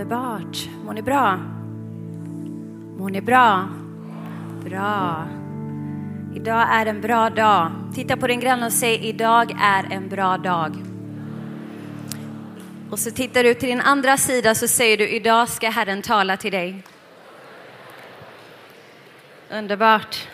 [0.00, 0.68] Underbart.
[0.84, 1.36] Mår ni bra?
[2.98, 3.68] Mår ni bra?
[4.64, 5.28] Bra.
[6.36, 7.70] Idag är en bra dag.
[7.94, 10.76] Titta på din granne och säg idag är en bra dag.
[12.90, 16.36] Och så tittar du till din andra sida så säger du idag ska Herren tala
[16.36, 16.82] till dig.
[19.50, 20.28] Underbart.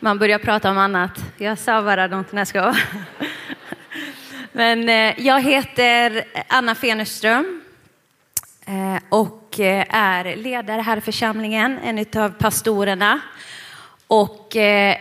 [0.00, 1.24] Man börjar prata om annat.
[1.36, 2.74] Jag sa bara något när jag ska.
[4.52, 7.63] Men eh, jag heter Anna Fenerström
[8.66, 13.20] Eh, och eh, är ledare här i församlingen, en av pastorerna.
[14.06, 14.96] Och eh,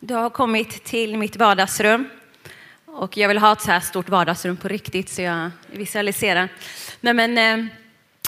[0.00, 2.08] du har kommit till mitt vardagsrum.
[2.86, 6.48] Och jag vill ha ett så här stort vardagsrum på riktigt så jag visualiserar.
[7.00, 7.70] Nej, men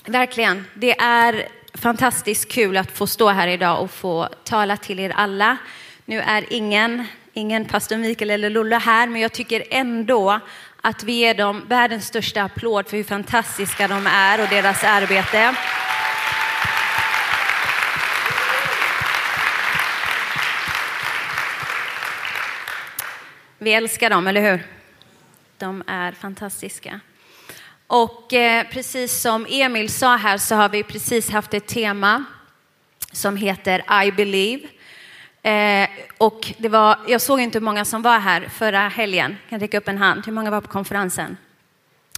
[0.07, 5.13] verkligen, det är fantastiskt kul att få stå här idag och få tala till er
[5.17, 5.57] alla.
[6.05, 10.41] Nu är ingen ingen pastor Mikael eller Lulla här, men jag tycker ändå
[10.85, 15.55] att vi ger dem världens största applåd för hur fantastiska de är och deras arbete.
[23.59, 24.67] Vi älskar dem, eller hur?
[25.59, 27.01] De är fantastiska.
[27.87, 32.25] Och eh, precis som Emil sa här så har vi precis haft ett tema
[33.13, 34.69] som heter I believe.
[35.43, 39.37] Eh, och det var, jag såg inte hur många som var här förra helgen.
[39.51, 40.27] Kan räcka upp en hand.
[40.27, 41.37] Hur många var på konferensen?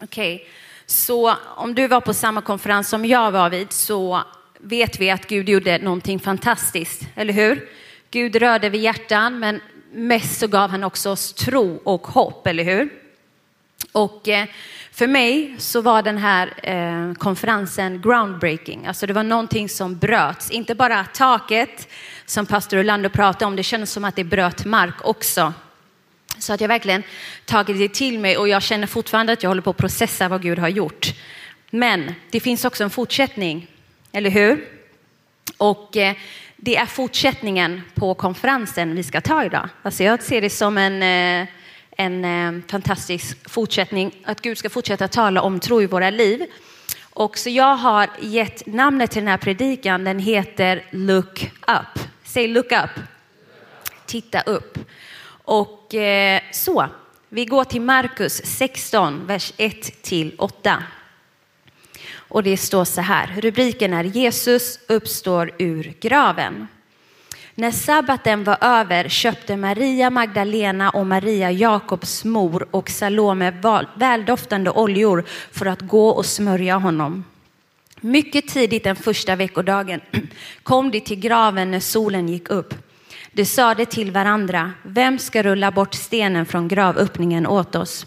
[0.02, 0.46] Okej, okay.
[0.86, 4.22] så om du var på samma konferens som jag var vid så
[4.58, 7.68] vet vi att Gud gjorde någonting fantastiskt, eller hur?
[8.10, 9.60] Gud rörde vid hjärtan, men
[9.92, 12.88] mest så gav han också oss tro och hopp, eller hur?
[13.92, 14.46] Och eh,
[14.92, 18.86] för mig så var den här eh, konferensen groundbreaking.
[18.86, 21.88] Alltså det var någonting som bröts, inte bara taket
[22.26, 23.56] som pastor Orlando pratade om.
[23.56, 25.52] Det kändes som att det bröt mark också.
[26.38, 27.02] Så att jag verkligen
[27.44, 30.42] tagit det till mig och jag känner fortfarande att jag håller på att processa vad
[30.42, 31.14] Gud har gjort.
[31.70, 33.66] Men det finns också en fortsättning,
[34.12, 34.68] eller hur?
[35.56, 36.14] Och eh,
[36.56, 39.68] det är fortsättningen på konferensen vi ska ta idag.
[39.82, 41.02] Alltså jag ser det som en
[41.42, 41.48] eh,
[41.96, 46.42] en eh, fantastisk fortsättning, att Gud ska fortsätta tala om tro i våra liv.
[47.02, 52.04] Och så jag har gett namnet till den här predikan, den heter Look Up.
[52.34, 52.90] Säg Look Up.
[54.06, 54.78] Titta upp.
[55.44, 56.86] Och eh, så,
[57.28, 60.82] vi går till Markus 16, vers 1 till 8.
[62.12, 66.68] Och det står så här, rubriken är Jesus uppstår ur graven.
[67.54, 73.50] När sabbaten var över köpte Maria Magdalena och Maria Jakobs mor och Salome
[73.96, 77.24] väldoftande oljor för att gå och smörja honom.
[78.04, 80.00] Mycket tidigt den första veckodagen
[80.62, 82.74] kom de till graven när solen gick upp.
[83.32, 88.06] De sade till varandra, vem ska rulla bort stenen från gravöppningen åt oss?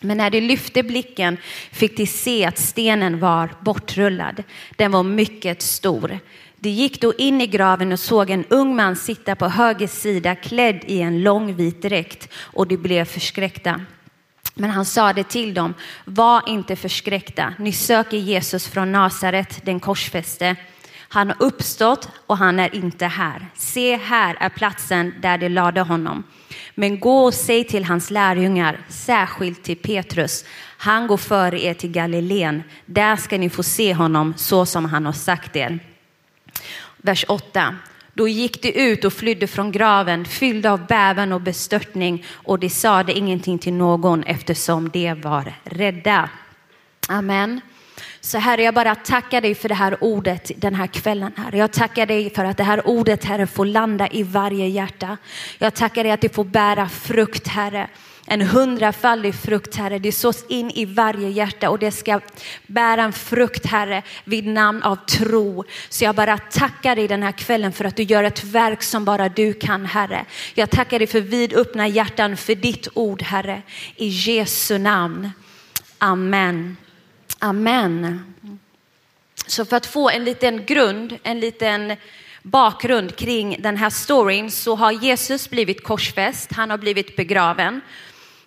[0.00, 1.36] Men när de lyfte blicken
[1.72, 4.42] fick de se att stenen var bortrullad.
[4.76, 6.18] Den var mycket stor.
[6.56, 10.34] De gick då in i graven och såg en ung man sitta på höger sida
[10.34, 13.80] klädd i en lång vit dräkt och de blev förskräckta.
[14.58, 15.74] Men han sade till dem,
[16.04, 20.56] var inte förskräckta, ni söker Jesus från Nasaret, den korsfäste.
[21.08, 23.46] Han har uppstått och han är inte här.
[23.54, 26.24] Se, här är platsen där de lade honom.
[26.74, 30.44] Men gå och säg till hans lärjungar, särskilt till Petrus,
[30.78, 32.62] han går före er till Galileen.
[32.86, 35.78] Där ska ni få se honom så som han har sagt er
[37.06, 37.74] vers 8.
[38.16, 42.70] Då gick de ut och flydde från graven fyllda av bävan och bestörtning och de
[42.70, 46.30] sade ingenting till någon eftersom de var rädda.
[47.08, 47.60] Amen.
[48.20, 51.32] Så Herre, jag bara tackar dig för det här ordet den här kvällen.
[51.36, 51.58] Herre.
[51.58, 55.16] Jag tackar dig för att det här ordet, Herre, får landa i varje hjärta.
[55.58, 57.88] Jag tackar dig att det får bära frukt, Herre
[58.28, 59.98] en hundrafaldig frukt, Herre.
[59.98, 62.20] Det sås in i varje hjärta och det ska
[62.66, 65.64] bära en frukt, Herre, vid namn av tro.
[65.88, 69.04] Så jag bara tackar dig den här kvällen för att du gör ett verk som
[69.04, 70.24] bara du kan, Herre.
[70.54, 73.62] Jag tackar dig för vidöppna hjärtan för ditt ord, Herre.
[73.96, 75.30] I Jesu namn.
[75.98, 76.76] Amen.
[77.38, 78.34] Amen.
[79.46, 81.96] Så för att få en liten grund, en liten
[82.42, 87.80] bakgrund kring den här storyn så har Jesus blivit korsfäst, han har blivit begraven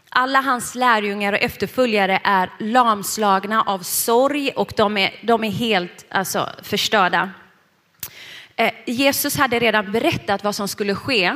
[0.09, 6.05] alla hans lärjungar och efterföljare är lamslagna av sorg och de är, de är helt
[6.09, 7.29] alltså, förstörda.
[8.55, 11.23] Eh, Jesus hade redan berättat vad som skulle ske.
[11.25, 11.33] Eh,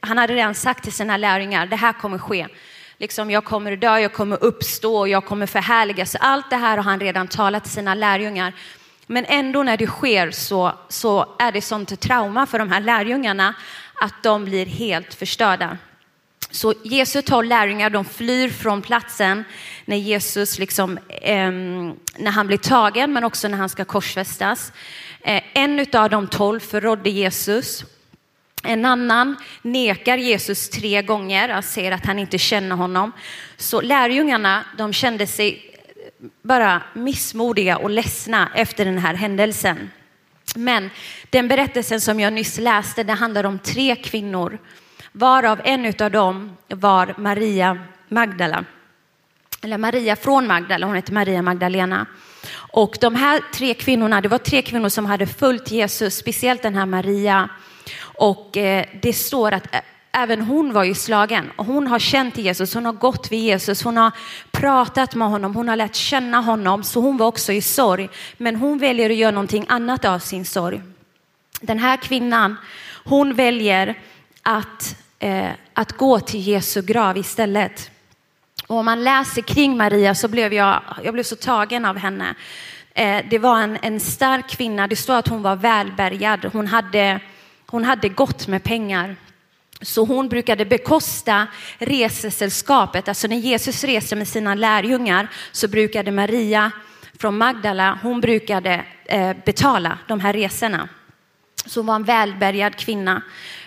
[0.00, 2.48] han hade redan sagt till sina lärjungar, det här kommer ske.
[2.98, 6.16] Liksom, jag kommer dö, jag kommer uppstå och jag kommer förhärligas.
[6.20, 8.52] Allt det här har han redan talat till sina lärjungar.
[9.06, 13.54] Men ändå när det sker så, så är det sånt trauma för de här lärjungarna
[14.00, 15.78] att de blir helt förstörda.
[16.54, 19.44] Så Jesu tolv lärjungar de flyr från platsen
[19.84, 21.50] när Jesus liksom, eh,
[22.18, 24.72] när han blir tagen men också när han ska korsfästas.
[25.20, 27.84] Eh, en av de tolv förrådde Jesus.
[28.62, 33.12] En annan nekar Jesus tre gånger och säger att han inte känner honom.
[33.56, 35.74] Så lärjungarna de kände sig
[36.42, 39.90] bara missmodiga och ledsna efter den här händelsen.
[40.56, 40.90] Men
[41.30, 44.58] den berättelsen som jag nyss läste, det handlar om tre kvinnor,
[45.16, 47.78] varav en av dem var Maria
[48.08, 48.64] Magdala.
[49.62, 52.06] Eller Maria från Magdala, hon heter Maria Magdalena.
[52.54, 56.74] Och de här tre kvinnorna, det var tre kvinnor som hade följt Jesus, speciellt den
[56.74, 57.48] här Maria.
[58.00, 59.80] Och eh, det står att eh,
[60.12, 61.50] även hon var ju slagen.
[61.56, 64.12] Hon har känt Jesus, hon har gått vid Jesus, hon har
[64.50, 68.08] pratat med honom, hon har lärt känna honom, så hon var också i sorg.
[68.36, 70.82] Men hon väljer att göra någonting annat av sin sorg.
[71.60, 72.56] Den här kvinnan,
[73.04, 73.98] hon väljer
[74.42, 77.90] att, eh, att gå till Jesu grav istället.
[78.66, 82.34] Och om man läser kring Maria så blev jag, jag blev så tagen av henne.
[82.94, 87.20] Eh, det var en, en stark kvinna, det står att hon var välbärgad, hon hade,
[87.66, 89.16] hon hade gott med pengar.
[89.82, 91.46] Så hon brukade bekosta
[91.78, 96.70] resesällskapet, alltså när Jesus reste med sina lärjungar så brukade Maria
[97.18, 100.88] från Magdala, hon brukade eh, betala de här resorna.
[101.66, 103.22] Så hon var en välbärgad kvinna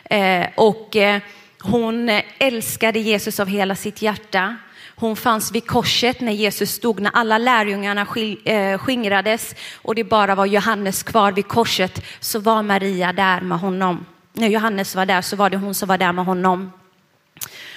[0.10, 1.22] eh, och eh,
[1.60, 4.58] hon eh, älskade Jesus av hela sitt hjärta.
[4.96, 8.08] Hon fanns vid korset när Jesus stod, när alla lärjungarna
[8.46, 13.60] eh, skingrades och det bara var Johannes kvar vid korset, så var Maria där med
[13.60, 14.06] honom
[14.38, 16.72] när Johannes var där så var det hon som var där med honom.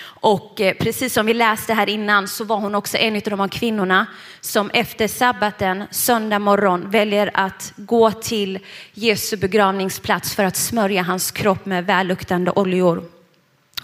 [0.03, 3.41] Och eh, precis som vi läste här innan så var hon också en av de
[3.41, 4.07] här kvinnorna
[4.41, 8.59] som efter sabbaten, söndag morgon, väljer att gå till
[8.93, 13.20] Jesu begravningsplats för att smörja hans kropp med välluktande oljor.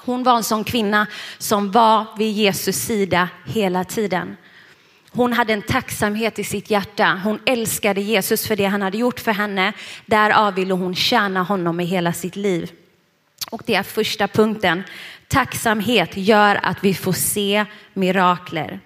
[0.06, 1.06] Hon var en sån kvinna
[1.38, 4.36] som var vid Jesus sida hela tiden.
[5.10, 7.20] Hon hade en tacksamhet i sitt hjärta.
[7.24, 9.72] Hon älskade Jesus för det han hade gjort för henne.
[10.06, 12.72] Därav ville hon tjäna honom med hela sitt liv.
[13.50, 14.82] Och det är första punkten.
[15.28, 17.64] Tacksamhet gör att vi får se
[17.94, 18.80] mirakler.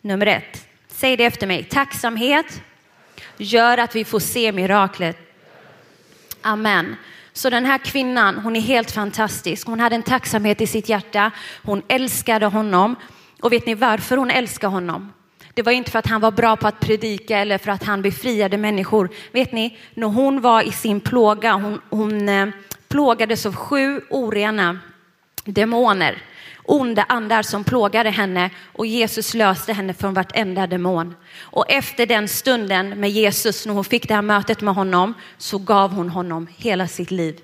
[0.00, 0.66] Nummer ett.
[0.88, 1.64] Säg det efter mig.
[1.64, 2.62] Tacksamhet
[3.36, 5.18] gör att vi får se miraklet.
[6.42, 6.96] Amen.
[7.32, 9.66] Så den här kvinnan, hon är helt fantastisk.
[9.66, 11.30] Hon hade en tacksamhet i sitt hjärta.
[11.62, 12.96] Hon älskade honom.
[13.40, 15.12] Och vet ni varför hon älskade honom?
[15.54, 18.02] Det var inte för att han var bra på att predika eller för att han
[18.02, 19.08] befriade människor.
[19.32, 22.48] Vet ni, när hon var i sin plåga, hon, hon eh,
[22.88, 24.78] plågades av sju orena
[25.44, 26.22] demoner,
[26.70, 31.14] onda andar som plågade henne och Jesus löste henne från vartenda demon.
[31.40, 35.58] Och efter den stunden med Jesus, när hon fick det här mötet med honom, så
[35.58, 37.40] gav hon honom hela sitt liv.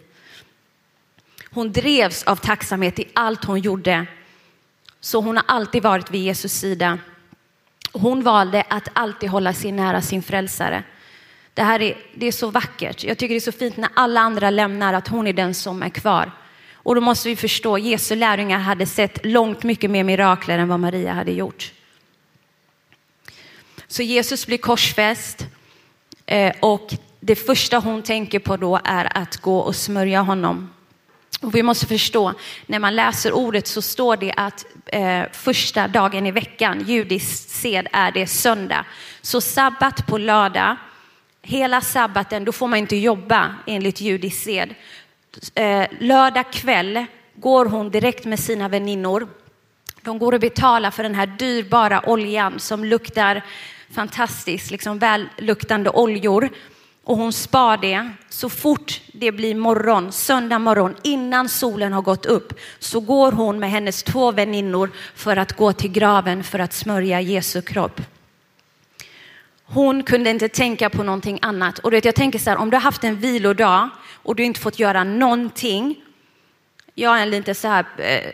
[1.50, 4.06] Hon drevs av tacksamhet i allt hon gjorde
[5.00, 6.98] så hon har alltid varit vid Jesus sida.
[7.92, 10.82] Hon valde att alltid hålla sig nära sin frälsare.
[11.54, 13.04] Det här är, det är så vackert.
[13.04, 15.82] Jag tycker det är så fint när alla andra lämnar att hon är den som
[15.82, 16.32] är kvar.
[16.86, 20.80] Och då måste vi förstå, Jesu lärjungar hade sett långt mycket mer mirakler än vad
[20.80, 21.72] Maria hade gjort.
[23.86, 25.46] Så Jesus blir korsfäst
[26.26, 30.70] eh, och det första hon tänker på då är att gå och smörja honom.
[31.40, 32.34] Och vi måste förstå,
[32.66, 37.88] när man läser ordet så står det att eh, första dagen i veckan, judisk sed,
[37.92, 38.84] är det söndag.
[39.20, 40.76] Så sabbat på lördag,
[41.42, 44.74] hela sabbaten, då får man inte jobba enligt judisk sed.
[45.54, 49.28] Eh, lördag kväll går hon direkt med sina väninnor.
[50.02, 53.42] De går och betalar för den här dyrbara oljan som luktar
[53.90, 56.50] fantastiskt, liksom välluktande oljor
[57.04, 58.10] och hon spar det.
[58.28, 63.58] Så fort det blir morgon, söndag morgon, innan solen har gått upp, så går hon
[63.58, 68.00] med hennes två väninnor för att gå till graven för att smörja Jesu kropp.
[69.68, 71.78] Hon kunde inte tänka på någonting annat.
[71.78, 73.88] Och jag tänker så här, om du har haft en vilodag
[74.22, 75.96] och du inte fått göra någonting.
[76.94, 78.30] Jag är lite så här, eh,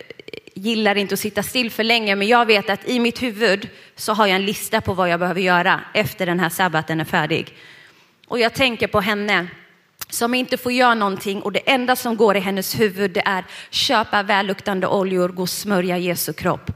[0.55, 4.13] gillar inte att sitta still för länge, men jag vet att i mitt huvud så
[4.13, 7.57] har jag en lista på vad jag behöver göra efter den här sabbaten är färdig.
[8.27, 9.47] Och jag tänker på henne
[10.09, 13.45] som inte får göra någonting och det enda som går i hennes huvud det är
[13.71, 16.71] köpa välluktande oljor, gå och smörja Jesu kropp.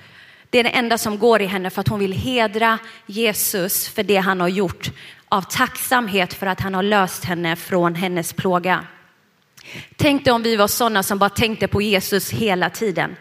[0.56, 4.02] Det är det enda som går i henne för att hon vill hedra Jesus för
[4.02, 4.90] det han har gjort
[5.28, 8.86] av tacksamhet för att han har löst henne från hennes plåga.
[9.96, 13.16] Tänk dig om vi var sådana som bara tänkte på Jesus hela tiden.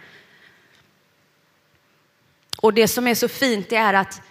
[2.58, 4.22] Och det som är så fint det är att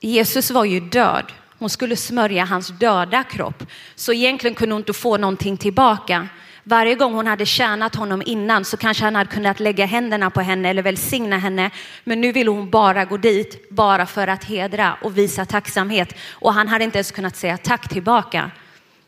[0.00, 3.66] Jesus var ju död hon skulle smörja hans döda kropp.
[3.94, 6.28] Så egentligen kunde hon inte få någonting tillbaka.
[6.66, 10.40] Varje gång hon hade tjänat honom innan så kanske han hade kunnat lägga händerna på
[10.40, 11.70] henne eller välsigna henne.
[12.04, 16.14] Men nu ville hon bara gå dit, bara för att hedra och visa tacksamhet.
[16.30, 18.50] Och han hade inte ens kunnat säga tack tillbaka.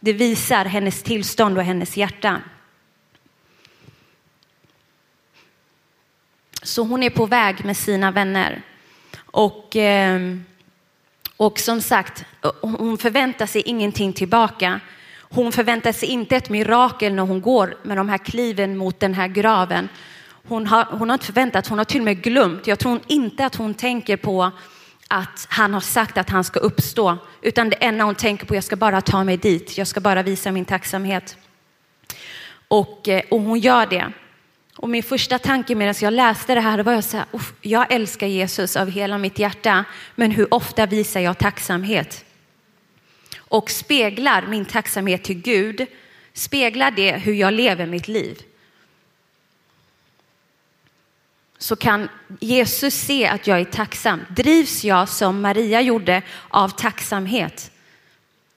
[0.00, 2.40] Det visar hennes tillstånd och hennes hjärta.
[6.62, 8.62] Så hon är på väg med sina vänner.
[9.18, 10.44] Och, ehm,
[11.36, 12.24] och som sagt,
[12.60, 14.80] hon förväntar sig ingenting tillbaka.
[15.30, 19.14] Hon förväntar sig inte ett mirakel när hon går med de här kliven mot den
[19.14, 19.88] här graven.
[20.48, 22.66] Hon har, hon har inte förväntat, hon har till och med glömt.
[22.66, 24.50] Jag tror inte att hon tänker på
[25.08, 28.64] att han har sagt att han ska uppstå, utan det enda hon tänker på, jag
[28.64, 31.36] ska bara ta mig dit, jag ska bara visa min tacksamhet.
[32.68, 34.12] Och, eh, och hon gör det.
[34.76, 37.26] Och min första tanke medan jag läste det här var jag så här,
[37.60, 42.25] jag älskar Jesus av hela mitt hjärta, men hur ofta visar jag tacksamhet?
[43.48, 45.86] Och speglar min tacksamhet till Gud,
[46.32, 48.42] speglar det hur jag lever mitt liv?
[51.58, 52.08] Så kan
[52.40, 54.20] Jesus se att jag är tacksam.
[54.30, 57.70] Drivs jag som Maria gjorde av tacksamhet?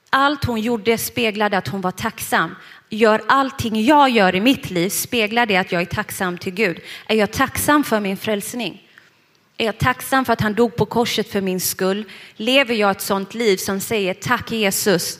[0.10, 2.55] Allt hon gjorde speglade att hon var tacksam
[2.89, 6.79] gör allting jag gör i mitt liv, speglar det att jag är tacksam till Gud?
[7.08, 8.88] Är jag tacksam för min frälsning?
[9.62, 12.06] Är jag tacksam för att han dog på korset för min skull?
[12.36, 15.20] Lever jag ett sånt liv som säger tack Jesus?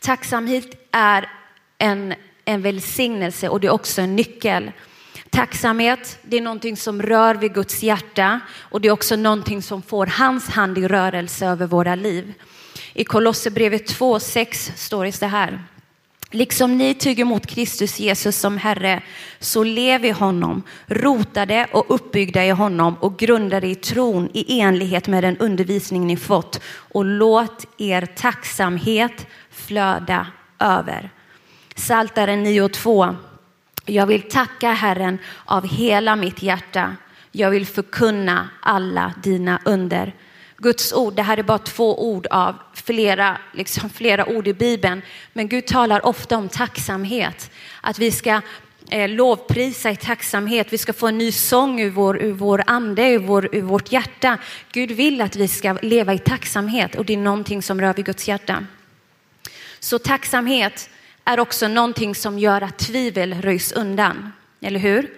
[0.00, 1.30] Tacksamhet är
[1.78, 4.72] en, en välsignelse och det är också en nyckel.
[5.30, 9.82] Tacksamhet, det är någonting som rör vid Guds hjärta och det är också någonting som
[9.82, 12.34] får hans hand i rörelse över våra liv.
[12.92, 15.64] I Kolosserbrevet 2.6 står det så här.
[16.30, 19.02] Liksom ni tyger mot Kristus Jesus som Herre,
[19.38, 25.08] så lev i honom, rotade och uppbyggda i honom och grundade i tron i enlighet
[25.08, 30.26] med den undervisning ni fått och låt er tacksamhet flöda
[30.58, 31.10] över.
[31.74, 33.16] Saltaren 9.2.
[33.86, 36.96] Jag vill tacka Herren av hela mitt hjärta.
[37.32, 40.14] Jag vill förkunna alla dina under.
[40.60, 45.02] Guds ord, det här är bara två ord av flera, liksom flera ord i Bibeln.
[45.32, 47.50] Men Gud talar ofta om tacksamhet.
[47.80, 48.40] Att vi ska
[48.90, 50.72] eh, lovprisa i tacksamhet.
[50.72, 53.92] Vi ska få en ny sång ur vår, ur vår ande, ur, vår, ur vårt
[53.92, 54.38] hjärta.
[54.72, 58.04] Gud vill att vi ska leva i tacksamhet och det är någonting som rör vid
[58.04, 58.66] Guds hjärta.
[59.80, 60.90] Så tacksamhet
[61.24, 64.32] är också någonting som gör att tvivel röjs undan.
[64.60, 65.10] Eller hur?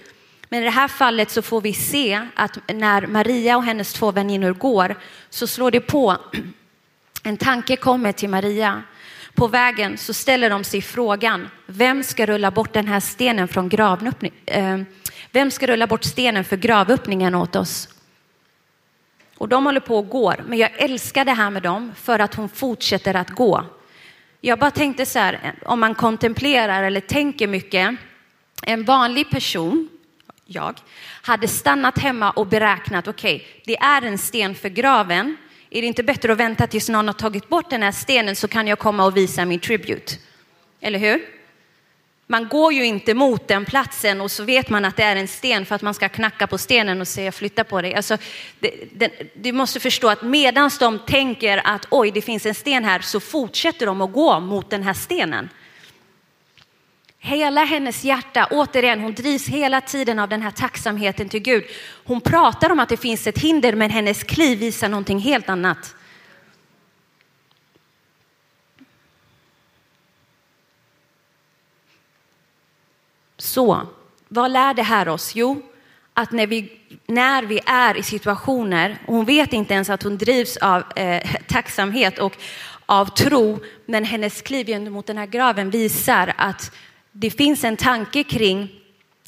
[0.52, 4.11] Men i det här fallet så får vi se att när Maria och hennes två
[4.11, 4.97] väninnor går
[5.30, 6.16] så slår det på.
[7.23, 8.83] En tanke kommer till Maria.
[9.35, 13.69] På vägen så ställer de sig frågan, vem ska rulla bort den här stenen från
[13.69, 14.37] gravöppningen?
[14.47, 14.80] Eh,
[15.33, 17.88] vem ska rulla bort stenen för gravöppningen åt oss?
[19.37, 22.35] Och de håller på och går, men jag älskar det här med dem för att
[22.35, 23.64] hon fortsätter att gå.
[24.40, 27.97] Jag bara tänkte så här, om man kontemplerar eller tänker mycket,
[28.62, 29.88] en vanlig person
[30.52, 30.80] jag,
[31.23, 35.37] hade stannat hemma och beräknat, okej, okay, det är en sten för graven.
[35.71, 38.49] Är det inte bättre att vänta tills någon har tagit bort den här stenen så
[38.49, 40.14] kan jag komma och visa min tribute?
[40.80, 41.21] Eller hur?
[42.26, 45.28] Man går ju inte mot den platsen och så vet man att det är en
[45.28, 47.95] sten för att man ska knacka på stenen och säga flytta på dig.
[47.95, 48.16] Alltså,
[48.61, 52.85] det, det, du måste förstå att medan de tänker att oj, det finns en sten
[52.85, 55.49] här så fortsätter de att gå mot den här stenen.
[57.22, 61.64] Hela hennes hjärta, återigen, hon drivs hela tiden av den här tacksamheten till Gud.
[62.04, 65.94] Hon pratar om att det finns ett hinder, men hennes kliv visar någonting helt annat.
[73.36, 73.86] Så,
[74.28, 75.34] vad lär det här oss?
[75.34, 75.62] Jo,
[76.14, 80.18] att när vi, när vi är i situationer, och hon vet inte ens att hon
[80.18, 82.36] drivs av eh, tacksamhet och
[82.86, 86.72] av tro, men hennes kliv gentemot den här graven visar att
[87.12, 88.80] det finns en tanke kring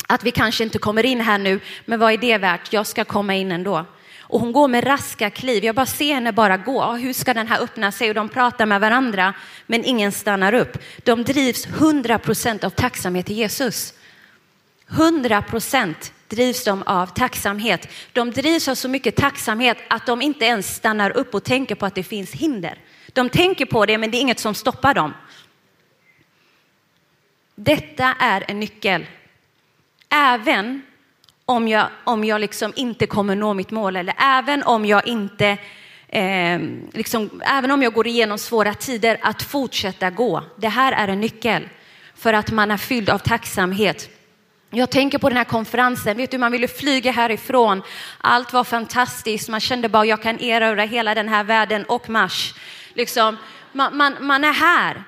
[0.06, 2.72] att vi kanske inte kommer in här nu, men vad är det värt?
[2.72, 3.86] Jag ska komma in ändå.
[4.32, 5.64] Och hon går med raska kliv.
[5.64, 6.92] Jag bara ser henne bara gå.
[6.92, 8.08] Hur ska den här öppna sig?
[8.08, 9.34] Och de pratar med varandra,
[9.66, 10.78] men ingen stannar upp.
[11.04, 13.94] De drivs 100 procent av tacksamhet till Jesus.
[14.88, 17.88] 100 procent drivs de av tacksamhet.
[18.12, 21.86] De drivs av så mycket tacksamhet att de inte ens stannar upp och tänker på
[21.86, 22.78] att det finns hinder.
[23.12, 25.14] De tänker på det, men det är inget som stoppar dem.
[27.54, 29.06] Detta är en nyckel.
[30.08, 30.82] Även
[31.44, 35.58] om jag, om jag liksom inte kommer nå mitt mål eller även om jag inte
[36.08, 36.60] eh,
[36.92, 40.44] liksom, även om jag går igenom svåra tider, att fortsätta gå.
[40.56, 41.68] Det här är en nyckel
[42.14, 44.10] för att man är fylld av tacksamhet.
[44.70, 47.82] Jag tänker på den här konferensen, vet du, man ville flyga härifrån.
[48.18, 52.54] Allt var fantastiskt, man kände bara jag kan erövra hela den här världen och Mars.
[52.94, 53.36] Liksom,
[53.72, 55.04] man, man, man är här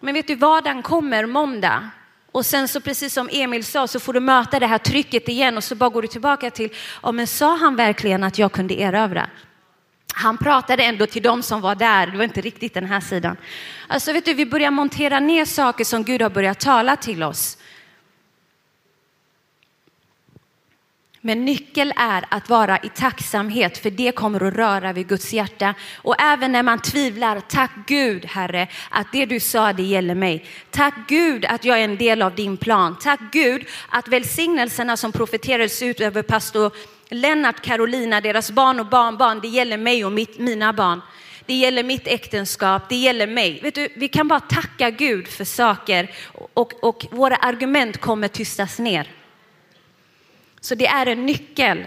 [0.00, 1.90] men vet du, vardagen kommer måndag.
[2.32, 5.56] Och sen så precis som Emil sa så får du möta det här trycket igen
[5.56, 6.70] och så bara går du tillbaka till,
[7.02, 9.26] ja men sa han verkligen att jag kunde erövra?
[10.14, 13.36] Han pratade ändå till dem som var där, det var inte riktigt den här sidan.
[13.86, 17.58] Alltså vet du, vi börjar montera ner saker som Gud har börjat tala till oss.
[21.22, 25.74] Men nyckel är att vara i tacksamhet för det kommer att röra vid Guds hjärta.
[25.96, 30.44] Och även när man tvivlar, tack Gud Herre att det du sa det gäller mig.
[30.70, 32.96] Tack Gud att jag är en del av din plan.
[33.00, 36.72] Tack Gud att välsignelserna som profeterades ut över pastor
[37.08, 41.00] Lennart, Carolina, deras barn och barnbarn, det gäller mig och mitt, mina barn.
[41.46, 43.60] Det gäller mitt äktenskap, det gäller mig.
[43.62, 46.10] Vet du, vi kan bara tacka Gud för saker
[46.54, 49.19] och, och våra argument kommer tystas ner.
[50.60, 51.86] Så det är en nyckel.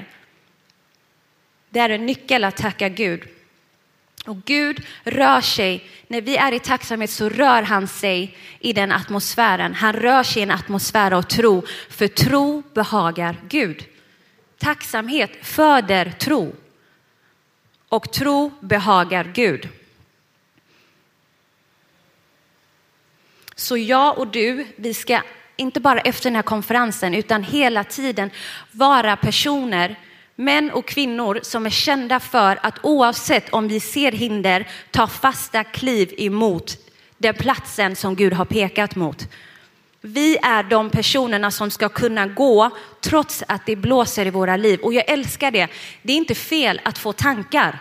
[1.70, 3.27] Det är en nyckel att tacka Gud.
[4.25, 8.92] Och Gud rör sig, när vi är i tacksamhet så rör han sig i den
[8.92, 9.74] atmosfären.
[9.74, 13.86] Han rör sig i en atmosfär av tro, för tro behagar Gud.
[14.58, 16.56] Tacksamhet föder tro
[17.89, 19.70] och tro behagar Gud.
[23.56, 25.22] Så jag och du, vi ska
[25.63, 28.32] inte bara efter den här konferensen, utan hela tiden
[28.72, 30.00] vara personer,
[30.36, 35.63] män och kvinnor som är kända för att oavsett om vi ser hinder, ta fasta
[35.63, 36.77] kliv emot
[37.17, 39.27] den platsen som Gud har pekat mot.
[40.01, 42.70] Vi är de personerna som ska kunna gå
[43.01, 44.79] trots att det blåser i våra liv.
[44.79, 45.67] Och jag älskar det.
[46.01, 47.79] Det är inte fel att få tankar.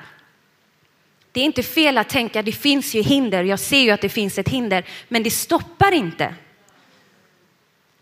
[1.33, 4.09] Det är inte fel att tänka, det finns ju hinder, jag ser ju att det
[4.09, 6.35] finns ett hinder, men det stoppar inte.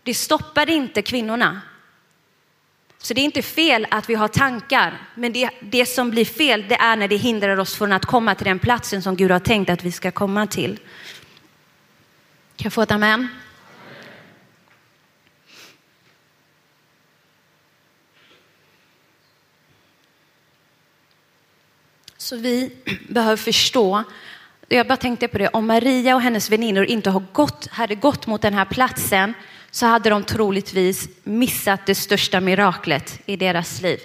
[0.03, 1.61] Det stoppade inte kvinnorna.
[2.97, 6.65] Så det är inte fel att vi har tankar, men det, det som blir fel
[6.69, 9.39] det är när det hindrar oss från att komma till den platsen som Gud har
[9.39, 10.77] tänkt att vi ska komma till.
[12.55, 13.27] Kan jag få ett amen?
[22.17, 22.71] Så vi
[23.09, 24.03] behöver förstå
[24.75, 28.27] jag bara tänkte på det, om Maria och hennes väninnor inte har gått, hade gått
[28.27, 29.33] mot den här platsen
[29.71, 33.99] så hade de troligtvis missat det största miraklet i deras liv.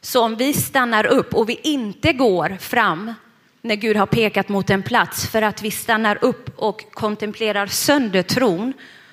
[0.00, 3.14] Så om vi stannar upp och vi inte går fram
[3.62, 8.22] när Gud har pekat mot en plats för att vi stannar upp och kontemplerar sönder
[8.22, 8.72] tron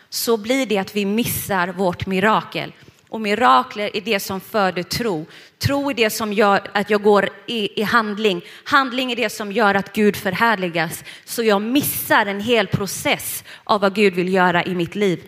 [0.10, 2.74] så blir det att vi missar vårt mirakel.
[3.14, 5.26] Och mirakler är det som föder tro.
[5.58, 8.42] Tro är det som gör att jag går i, i, handling.
[8.64, 11.04] Handling är det som gör att Gud förhärligas.
[11.26, 15.28] Så jag missar en hel process av vad Gud vill göra i mitt liv.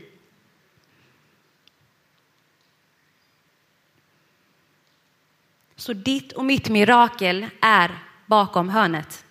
[5.75, 7.91] Så ditt och mitt mirakel är
[8.25, 9.25] bakom hörnet.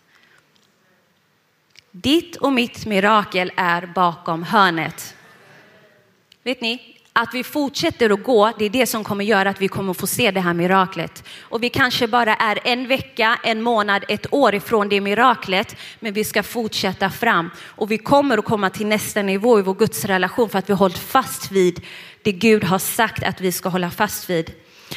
[1.90, 5.16] Ditt och mitt mirakel är bakom hörnet.
[6.42, 9.68] Vet ni, att vi fortsätter att gå, det är det som kommer göra att vi
[9.68, 11.24] kommer få se det här miraklet.
[11.40, 16.12] Och vi kanske bara är en vecka, en månad, ett år ifrån det miraklet, men
[16.12, 17.50] vi ska fortsätta fram.
[17.60, 20.78] Och vi kommer att komma till nästa nivå i vår gudsrelation för att vi har
[20.78, 21.82] hållit fast vid
[22.22, 24.52] det Gud har sagt att vi ska hålla fast vid.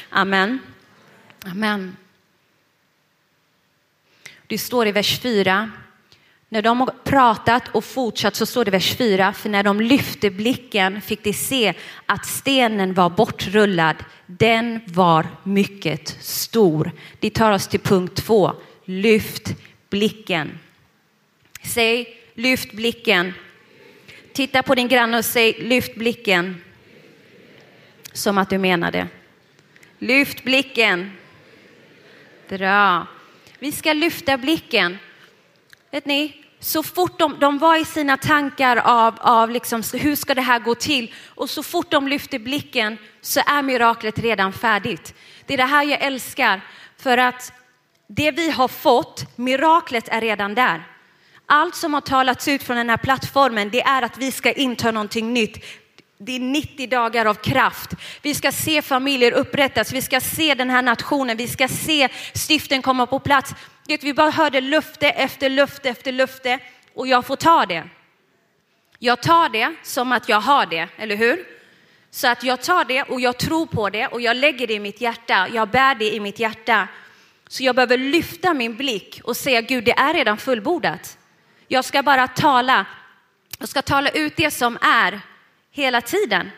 [0.10, 0.60] Amen.
[1.46, 1.98] Amen.
[4.48, 5.72] Det står i vers 4
[6.50, 10.30] när de har pratat och fortsatt så står det vers 4, för när de lyfte
[10.30, 11.74] blicken fick de se
[12.06, 13.96] att stenen var bortrullad.
[14.26, 16.92] Den var mycket stor.
[17.20, 18.54] Det tar oss till punkt 2.
[18.86, 19.56] Lyft
[19.90, 20.60] blicken.
[21.64, 23.34] Säg lyft blicken.
[24.34, 26.62] Titta på din granne och säg lyft blicken.
[28.14, 29.08] Som att du menar det.
[30.00, 31.12] Lyft blicken.
[32.50, 33.08] Bra.
[33.60, 34.98] Vi ska lyfta blicken.
[35.92, 40.36] Vet ni, så fort de, de var i sina tankar av, av liksom, hur ska
[40.36, 45.14] det här gå till och så fort de lyfter blicken så är miraklet redan färdigt.
[45.46, 46.62] Det är det här jag älskar
[46.98, 47.54] för att
[48.08, 50.84] det vi har fått, miraklet är redan där.
[51.46, 54.92] Allt som har talats ut från den här plattformen, det är att vi ska inta
[54.92, 55.66] någonting nytt.
[56.20, 57.92] Det är 90 dagar av kraft.
[58.22, 62.82] Vi ska se familjer upprättas, vi ska se den här nationen, vi ska se stiften
[62.82, 63.54] komma på plats.
[63.88, 66.60] Vi bara hörde löfte efter löfte efter löfte
[66.94, 67.84] och jag får ta det.
[69.00, 71.46] Jag tar det som att jag har det, eller hur?
[72.12, 74.80] Så att jag tar det och jag tror på det och jag lägger det i
[74.80, 75.48] mitt hjärta.
[75.54, 76.88] Jag bär det i mitt hjärta.
[77.48, 81.18] Så jag behöver lyfta min blick och säga Gud, det är redan fullbordat.
[81.68, 82.86] Jag ska bara tala.
[83.60, 85.22] Jag ska tala ut det som är
[85.78, 86.50] hela tiden.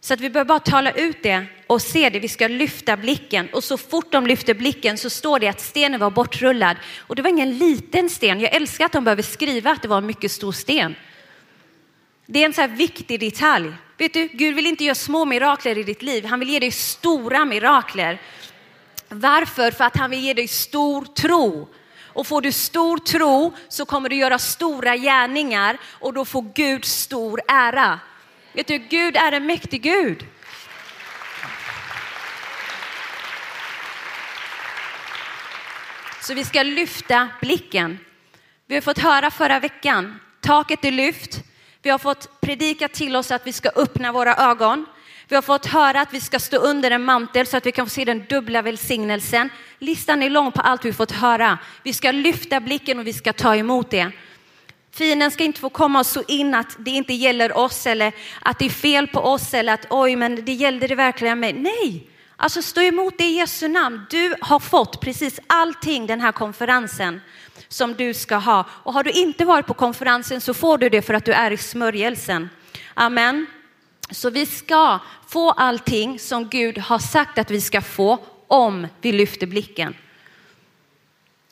[0.00, 2.18] Så att vi behöver bara tala ut det och se det.
[2.18, 3.48] Vi ska lyfta blicken.
[3.52, 6.76] Och så fort de lyfter blicken så står det att stenen var bortrullad.
[6.98, 8.40] Och det var ingen liten sten.
[8.40, 10.94] Jag älskar att de behöver skriva att det var en mycket stor sten.
[12.26, 13.72] Det är en så här viktig detalj.
[13.98, 16.24] Vet du, Gud vill inte göra små mirakler i ditt liv.
[16.24, 18.20] Han vill ge dig stora mirakler.
[19.08, 19.70] Varför?
[19.70, 21.68] För att han vill ge dig stor tro.
[22.04, 26.84] Och får du stor tro så kommer du göra stora gärningar och då får Gud
[26.84, 28.00] stor ära.
[28.56, 30.26] Vet du, Gud är en mäktig Gud.
[36.20, 37.98] Så vi ska lyfta blicken.
[38.66, 41.40] Vi har fått höra förra veckan, taket är lyft.
[41.82, 44.86] Vi har fått predika till oss att vi ska öppna våra ögon.
[45.28, 47.86] Vi har fått höra att vi ska stå under en mantel så att vi kan
[47.86, 49.50] få se den dubbla välsignelsen.
[49.78, 51.58] Listan är lång på allt vi fått höra.
[51.82, 54.12] Vi ska lyfta blicken och vi ska ta emot det.
[54.96, 58.58] Fienden ska inte få komma och så in att det inte gäller oss eller att
[58.58, 61.52] det är fel på oss eller att oj, men det gällde det verkligen mig.
[61.52, 64.06] Nej, alltså stå emot det i Jesu namn.
[64.10, 67.20] Du har fått precis allting den här konferensen
[67.68, 68.64] som du ska ha.
[68.70, 71.50] Och har du inte varit på konferensen så får du det för att du är
[71.50, 72.48] i smörjelsen.
[72.94, 73.46] Amen.
[74.10, 79.12] Så vi ska få allting som Gud har sagt att vi ska få om vi
[79.12, 79.94] lyfter blicken.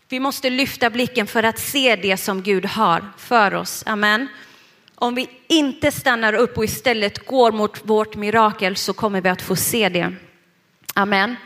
[0.08, 3.82] Vi måste lyfta blicken för att se det som Gud har för oss.
[3.86, 4.28] Amen.
[4.94, 9.42] Om vi inte stannar upp och istället går mot vårt mirakel så kommer vi att
[9.42, 10.14] få se det.
[10.94, 11.36] Amen.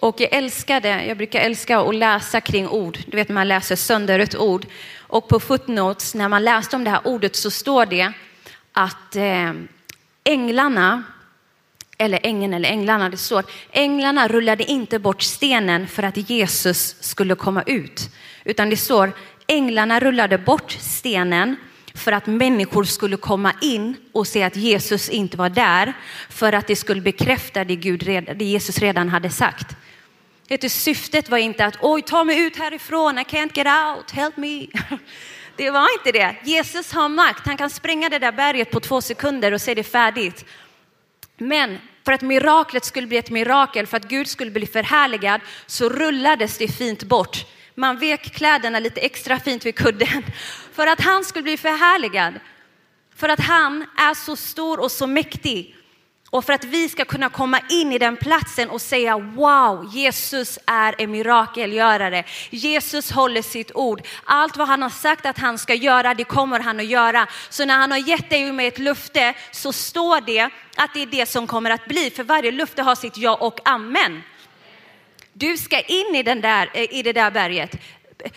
[0.00, 2.98] Och jag älskar det, jag brukar älska att läsa kring ord.
[3.06, 4.66] Du vet man läser sönder ett ord.
[4.98, 8.12] Och på footnotes, när man läste om det här ordet så står det
[8.72, 9.52] att eh,
[10.26, 11.02] änglarna,
[11.98, 17.34] eller ängeln eller änglarna, det står änglarna rullade inte bort stenen för att Jesus skulle
[17.34, 18.10] komma ut.
[18.44, 19.12] Utan det står
[19.46, 21.56] änglarna rullade bort stenen
[21.94, 25.92] för att människor skulle komma in och se att Jesus inte var där
[26.30, 28.00] för att det skulle bekräfta det, Gud,
[28.36, 29.76] det Jesus redan hade sagt.
[30.48, 34.36] Det syftet var inte att oj, ta mig ut härifrån, I can't get out, help
[34.36, 34.66] me.
[35.56, 36.36] Det var inte det.
[36.44, 39.82] Jesus har makt, han kan spränga det där berget på två sekunder och se det
[39.82, 40.44] färdigt.
[41.36, 45.88] Men för att miraklet skulle bli ett mirakel, för att Gud skulle bli förhärligad, så
[45.88, 47.46] rullades det fint bort.
[47.74, 50.24] Man vek kläderna lite extra fint vid kudden
[50.72, 52.34] för att han skulle bli förhärligad.
[53.16, 55.76] För att han är så stor och så mäktig.
[56.30, 60.58] Och för att vi ska kunna komma in i den platsen och säga wow, Jesus
[60.66, 62.24] är en mirakelgörare.
[62.50, 64.06] Jesus håller sitt ord.
[64.24, 67.26] Allt vad han har sagt att han ska göra, det kommer han att göra.
[67.50, 71.06] Så när han har gett dig med ett löfte så står det att det är
[71.06, 72.10] det som kommer att bli.
[72.10, 74.22] För varje löfte har sitt ja och amen.
[75.32, 77.76] Du ska in i, den där, eh, i det där berget.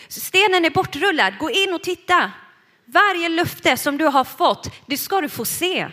[0.07, 2.31] Stenen är bortrullad, gå in och titta.
[2.85, 5.87] Varje löfte som du har fått, det ska du få se.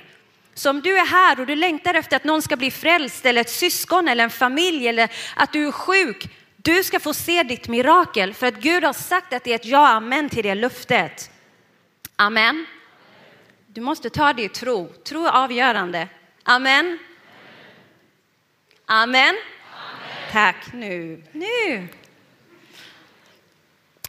[0.56, 3.40] Så om du är här och du längtar efter att någon ska bli frälst eller
[3.40, 6.28] ett syskon eller en familj eller att du är sjuk.
[6.56, 9.64] Du ska få se ditt mirakel för att Gud har sagt att det är ett
[9.64, 11.30] ja, amen till det löftet.
[12.16, 12.66] Amen.
[13.66, 14.92] Du måste ta det i tro.
[15.04, 16.08] Tro är avgörande.
[16.42, 16.98] Amen.
[18.86, 19.24] Amen.
[19.24, 19.36] amen.
[20.32, 20.72] Tack.
[20.72, 21.22] Nu.
[21.32, 21.88] Nu.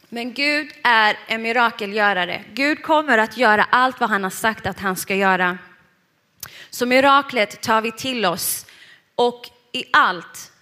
[0.08, 2.44] Men Gud är en mirakelgörare.
[2.52, 5.58] Gud kommer att göra allt vad han har sagt att han ska göra.
[6.70, 8.66] Så miraklet tar vi till oss
[9.14, 10.52] och i allt,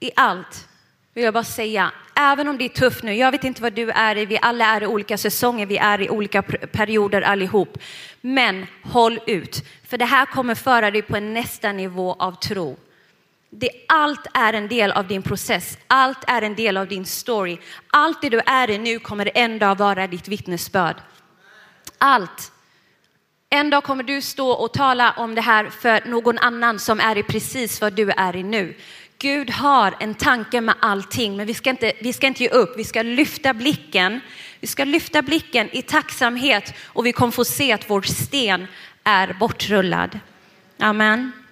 [0.00, 0.68] i allt
[1.14, 3.90] vill jag bara säga, även om det är tufft nu, jag vet inte vad du
[3.90, 7.78] är i, vi alla är i olika säsonger, vi är i olika perioder allihop.
[8.20, 12.76] Men håll ut, för det här kommer föra dig på en nästa nivå av tro.
[13.50, 17.58] Det, allt är en del av din process, allt är en del av din story.
[17.86, 20.96] Allt det du är i nu kommer en dag vara ditt vittnesbörd.
[21.98, 22.52] Allt.
[23.54, 27.18] En dag kommer du stå och tala om det här för någon annan som är
[27.18, 28.76] i precis vad du är i nu.
[29.18, 32.78] Gud har en tanke med allting, men vi ska, inte, vi ska inte ge upp.
[32.78, 34.20] Vi ska lyfta blicken.
[34.60, 38.66] Vi ska lyfta blicken i tacksamhet och vi kommer få se att vår sten
[39.04, 40.18] är bortrullad.
[40.78, 41.43] Amen.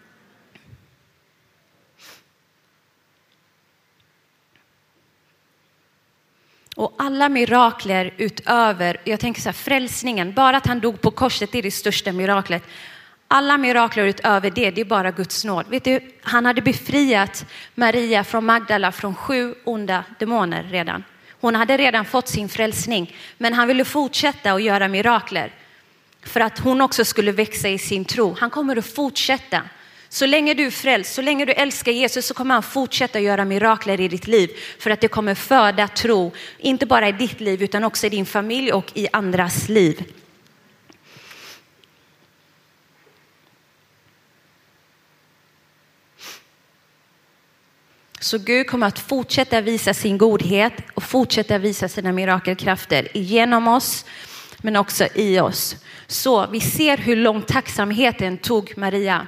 [6.77, 11.53] Och alla mirakler utöver, jag tänker så här, frälsningen, bara att han dog på korset,
[11.53, 12.63] det är det största miraklet.
[13.29, 15.67] Alla mirakler utöver det, det är bara Guds nåd.
[15.69, 21.05] Vet du, han hade befriat Maria från Magdala från sju onda demoner redan.
[21.41, 25.53] Hon hade redan fått sin frälsning, men han ville fortsätta att göra mirakler
[26.23, 28.37] för att hon också skulle växa i sin tro.
[28.41, 29.63] Han kommer att fortsätta.
[30.13, 33.45] Så länge du är frälst, så länge du älskar Jesus så kommer han fortsätta göra
[33.45, 37.63] mirakler i ditt liv för att det kommer föda tro, inte bara i ditt liv
[37.63, 40.05] utan också i din familj och i andras liv.
[48.21, 54.05] Så Gud kommer att fortsätta visa sin godhet och fortsätta visa sina mirakelkrafter genom oss
[54.59, 55.77] men också i oss.
[56.07, 59.27] Så vi ser hur lång tacksamheten tog Maria.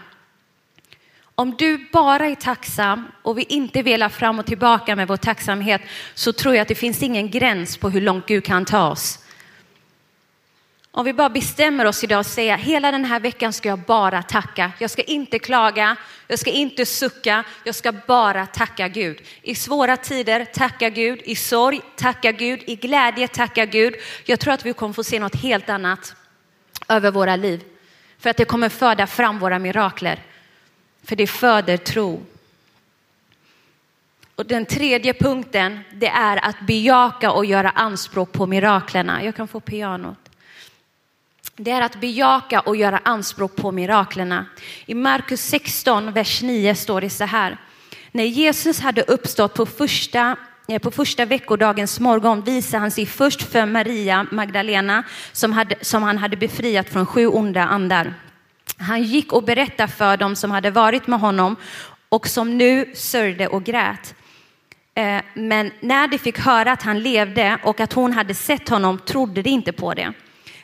[1.37, 5.83] Om du bara är tacksam och vi inte velar fram och tillbaka med vår tacksamhet
[6.15, 9.19] så tror jag att det finns ingen gräns på hur långt Gud kan ta oss.
[10.91, 14.23] Om vi bara bestämmer oss idag och säger hela den här veckan ska jag bara
[14.23, 14.73] tacka.
[14.79, 15.97] Jag ska inte klaga,
[16.29, 19.21] jag ska inte sucka, jag ska bara tacka Gud.
[19.43, 23.95] I svåra tider tacka Gud, i sorg tacka Gud, i glädje tacka Gud.
[24.25, 26.15] Jag tror att vi kommer få se något helt annat
[26.89, 27.65] över våra liv.
[28.19, 30.19] För att det kommer föda fram våra mirakler.
[31.05, 32.23] För det föder tro.
[34.35, 39.25] Och den tredje punkten, det är att bejaka och göra anspråk på miraklerna.
[39.25, 40.25] Jag kan få pianot
[41.57, 44.47] det är att bejaka och göra anspråk på miraklerna.
[44.87, 47.57] I Markus 16, vers 9 står det så här.
[48.13, 50.37] När Jesus hade uppstått på första,
[50.69, 56.03] eh, på första veckodagens morgon visade han sig först för Maria Magdalena som, hade, som
[56.03, 58.15] han hade befriat från sju onda andar.
[58.79, 61.57] Han gick och berättade för dem som hade varit med honom
[62.09, 64.15] och som nu sörjde och grät.
[64.95, 68.99] Eh, men när de fick höra att han levde och att hon hade sett honom
[68.99, 70.13] trodde de inte på det.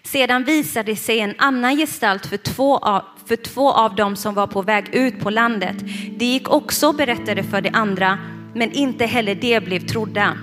[0.03, 4.47] Sedan visade sig en annan gestalt för två, av, för två av dem som var
[4.47, 5.77] på väg ut på landet.
[6.17, 8.19] De gick också och berättade för de andra,
[8.55, 10.39] men inte heller de blev trodda.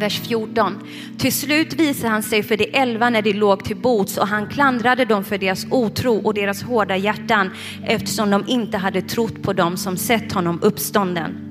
[0.00, 0.78] Vers 14.
[1.18, 4.48] Till slut visade han sig för de elva när de låg till bots och han
[4.48, 7.50] klandrade dem för deras otro och deras hårda hjärtan
[7.86, 11.46] eftersom de inte hade trott på dem som sett honom uppstånden.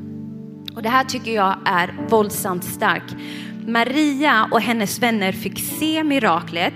[0.76, 3.16] Och det här tycker jag är våldsamt starkt.
[3.68, 6.74] Maria och hennes vänner fick se miraklet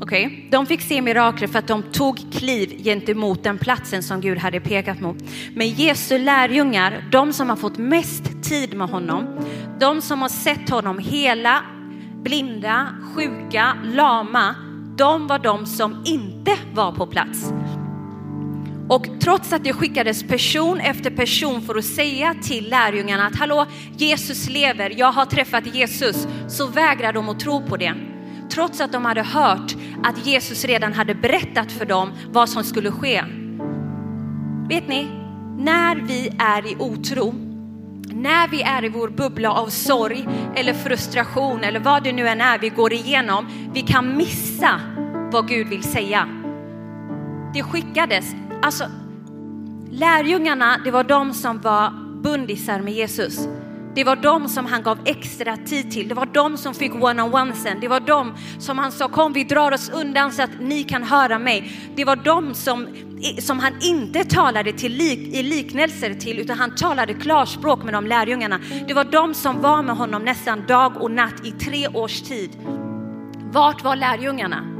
[0.00, 0.30] Okay.
[0.50, 4.60] De fick se mirakler för att de tog kliv gentemot den platsen som Gud hade
[4.60, 5.16] pekat mot.
[5.54, 9.26] Men Jesu lärjungar, de som har fått mest tid med honom,
[9.80, 11.62] de som har sett honom hela,
[12.22, 14.54] blinda, sjuka, lama,
[14.96, 17.52] de var de som inte var på plats.
[18.88, 23.66] Och trots att det skickades person efter person för att säga till lärjungarna att hallå,
[23.96, 27.94] Jesus lever, jag har träffat Jesus, så vägrar de att tro på det
[28.50, 32.90] trots att de hade hört att Jesus redan hade berättat för dem vad som skulle
[32.90, 33.24] ske.
[34.68, 35.08] Vet ni,
[35.58, 37.49] när vi är i otro,
[38.14, 42.40] när vi är i vår bubbla av sorg eller frustration eller vad det nu än
[42.40, 44.80] är vi går igenom, vi kan missa
[45.32, 46.28] vad Gud vill säga.
[47.54, 48.84] Det skickades, alltså
[49.90, 51.90] lärjungarna, det var de som var
[52.22, 53.48] bundisar med Jesus.
[53.94, 56.08] Det var de som han gav extra tid till.
[56.08, 57.80] Det var de som fick one-on-one-sen.
[57.80, 61.02] Det var de som han sa kom vi drar oss undan så att ni kan
[61.02, 61.72] höra mig.
[61.96, 62.88] Det var de som,
[63.38, 68.06] som han inte talade till lik, i liknelser till utan han talade klarspråk med de
[68.06, 68.60] lärjungarna.
[68.88, 72.50] Det var de som var med honom nästan dag och natt i tre års tid.
[73.52, 74.79] Vart var lärjungarna?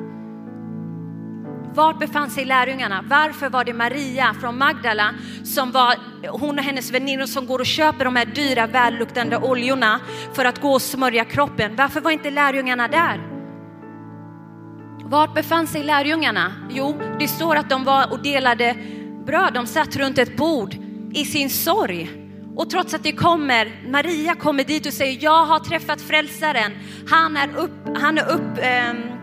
[1.75, 3.05] Vart befann sig lärjungarna?
[3.09, 5.95] Varför var det Maria från Magdala som var
[6.29, 10.01] hon och hennes väninnor som går och köper de här dyra välluktande oljorna
[10.35, 11.77] för att gå och smörja kroppen?
[11.77, 13.21] Varför var inte lärjungarna där?
[15.05, 16.53] Vart befann sig lärjungarna?
[16.71, 18.77] Jo, det står att de var och delade
[19.27, 19.55] bröd.
[19.55, 20.75] De satt runt ett bord
[21.13, 22.11] i sin sorg.
[22.57, 26.73] Och trots att det kommer, Maria kommer dit och säger, jag har träffat frälsaren.
[27.09, 29.20] Han är upp, han är upp, eh,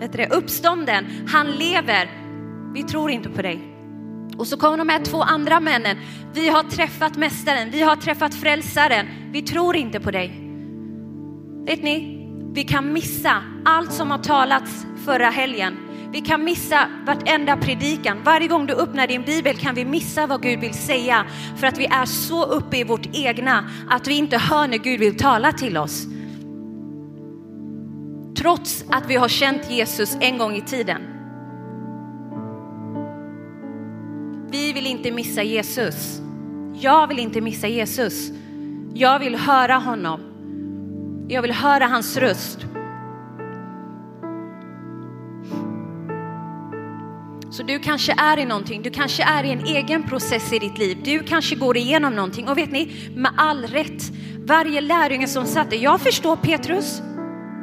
[0.00, 2.10] det, uppstånden, han lever.
[2.74, 3.60] Vi tror inte på dig.
[4.36, 5.96] Och så kommer de här två andra männen.
[6.34, 9.06] Vi har träffat mästaren, vi har träffat frälsaren.
[9.32, 10.28] Vi tror inte på dig.
[11.66, 12.20] Vet ni,
[12.54, 15.76] vi kan missa allt som har talats förra helgen.
[16.12, 18.22] Vi kan missa vartenda predikan.
[18.24, 21.26] Varje gång du öppnar din bibel kan vi missa vad Gud vill säga
[21.56, 25.00] för att vi är så uppe i vårt egna att vi inte hör när Gud
[25.00, 26.06] vill tala till oss
[28.36, 31.02] trots att vi har känt Jesus en gång i tiden.
[34.50, 36.20] Vi vill inte missa Jesus.
[36.80, 38.30] Jag vill inte missa Jesus.
[38.94, 40.20] Jag vill höra honom.
[41.28, 42.58] Jag vill höra hans röst.
[47.50, 50.78] Så du kanske är i någonting, du kanske är i en egen process i ditt
[50.78, 50.98] liv.
[51.04, 54.02] Du kanske går igenom någonting och vet ni, med all rätt.
[54.38, 57.02] Varje lärjunge som satt där, jag förstår Petrus.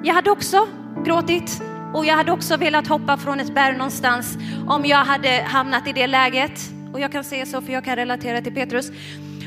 [0.04, 0.68] Jag hade också
[1.06, 1.62] gråtit.
[1.94, 4.38] Och jag hade också velat hoppa från ett berg någonstans
[4.68, 6.62] om jag hade hamnat i det läget.
[6.94, 8.92] Och jag kan säga så för jag kan relatera till Petrus.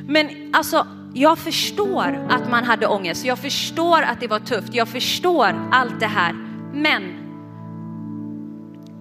[0.07, 3.25] Men alltså, jag förstår att man hade ångest.
[3.25, 4.75] Jag förstår att det var tufft.
[4.75, 6.33] Jag förstår allt det här.
[6.73, 7.03] Men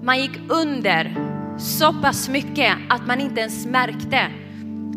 [0.02, 1.16] man gick under
[1.58, 4.28] så pass mycket att man inte ens märkte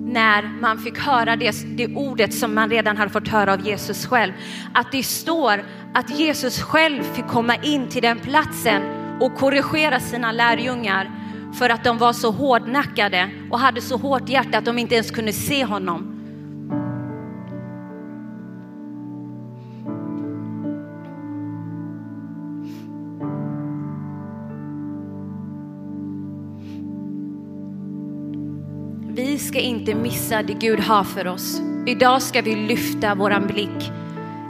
[0.07, 4.07] när man fick höra det, det ordet som man redan hade fått höra av Jesus
[4.07, 4.33] själv.
[4.75, 5.65] Att det står
[5.95, 8.83] att Jesus själv fick komma in till den platsen
[9.21, 11.11] och korrigera sina lärjungar
[11.59, 15.11] för att de var så hårdnackade och hade så hårt hjärta att de inte ens
[15.11, 16.16] kunde se honom.
[29.37, 31.61] Vi ska inte missa det Gud har för oss.
[31.87, 33.91] Idag ska vi lyfta våran blick.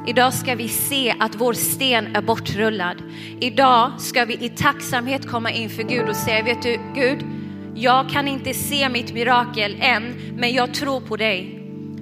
[0.06, 3.02] Idag ska vi se att vår sten är bortrullad.
[3.40, 7.24] Idag ska vi i tacksamhet komma inför Gud och säga, vet du Gud,
[7.74, 11.55] jag kan inte se mitt mirakel än, men jag tror på dig.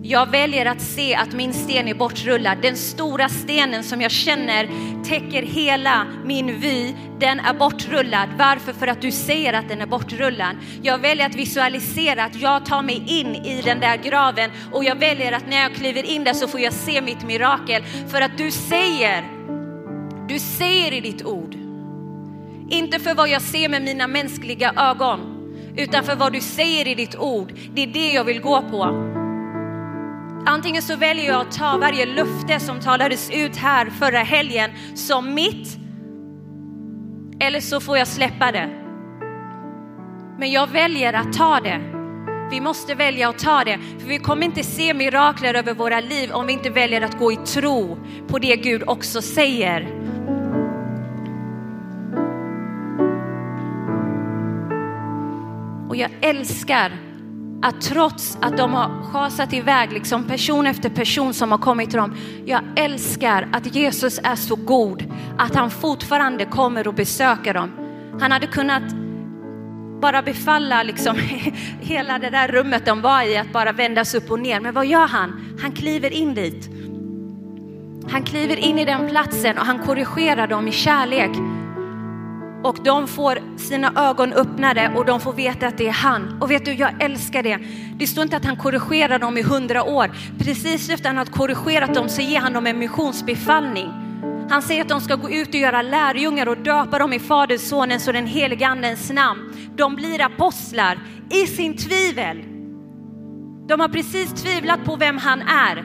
[0.07, 2.59] Jag väljer att se att min sten är bortrullad.
[2.63, 4.69] Den stora stenen som jag känner
[5.05, 8.29] täcker hela min vy, den är bortrullad.
[8.39, 8.73] Varför?
[8.73, 10.57] För att du säger att den är bortrullad.
[10.83, 14.97] Jag väljer att visualisera att jag tar mig in i den där graven och jag
[14.97, 17.83] väljer att när jag kliver in där så får jag se mitt mirakel.
[18.11, 19.25] För att du säger,
[20.29, 21.55] du säger i ditt ord,
[22.71, 25.21] inte för vad jag ser med mina mänskliga ögon,
[25.77, 27.53] utan för vad du säger i ditt ord.
[27.75, 29.14] Det är det jag vill gå på.
[30.47, 35.35] Antingen så väljer jag att ta varje löfte som talades ut här förra helgen som
[35.35, 35.79] mitt.
[37.41, 38.69] Eller så får jag släppa det.
[40.39, 41.81] Men jag väljer att ta det.
[42.51, 46.33] Vi måste välja att ta det, för vi kommer inte se mirakler över våra liv
[46.33, 49.89] om vi inte väljer att gå i tro på det Gud också säger.
[55.89, 57.04] Och jag älskar
[57.65, 61.99] att trots att de har schasat iväg liksom person efter person som har kommit till
[61.99, 62.17] dem.
[62.45, 65.05] Jag älskar att Jesus är så god
[65.39, 67.71] att han fortfarande kommer och besöker dem.
[68.21, 68.83] Han hade kunnat
[70.01, 71.17] bara befalla liksom
[71.81, 74.61] hela det där rummet de var i att bara vändas upp och ner.
[74.61, 75.57] Men vad gör han?
[75.63, 76.71] Han kliver in dit.
[78.11, 81.31] Han kliver in i den platsen och han korrigerar dem i kärlek
[82.65, 86.39] och de får sina ögon öppnade och de får veta att det är han.
[86.41, 87.59] Och vet du, jag älskar det.
[87.99, 90.11] Det står inte att han korrigerar dem i hundra år.
[90.39, 93.89] Precis efter att han har korrigerat dem så ger han dem en missionsbefallning.
[94.51, 97.69] Han säger att de ska gå ut och göra lärjungar och döpa dem i Faderns,
[97.69, 99.41] Sonens och den helige Andens namn.
[99.77, 100.99] De blir apostlar
[101.31, 102.43] i sin tvivel.
[103.69, 105.85] De har precis tvivlat på vem han är.